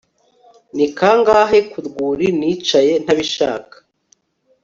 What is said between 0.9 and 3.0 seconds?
kangahe ku rwuri nicaye